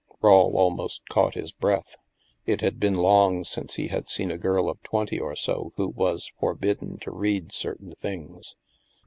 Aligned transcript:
Rawle 0.19 0.57
almost 0.57 1.07
caught 1.09 1.35
his 1.35 1.51
breath. 1.51 1.95
It 2.47 2.61
had 2.61 2.79
been 2.79 2.95
long 2.95 3.43
since 3.43 3.75
he 3.75 3.89
had 3.89 4.09
seen 4.09 4.31
a 4.31 4.37
girl 4.39 4.67
of 4.67 4.81
twenty 4.81 5.19
or 5.19 5.35
so 5.35 5.73
who 5.75 5.89
was 5.89 6.31
forbidden" 6.39 6.97
to 7.03 7.11
read 7.11 7.51
certain 7.51 7.91
things. 7.93 8.55